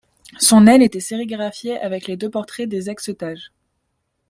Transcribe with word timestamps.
Son 0.39 0.65
aile 0.65 0.81
était 0.81 0.99
sérigraphiée 0.99 1.77
avec 1.79 2.07
les 2.07 2.17
deux 2.17 2.31
portraits 2.31 2.67
des 2.67 2.89
ex 2.89 3.07
otages. 3.09 3.51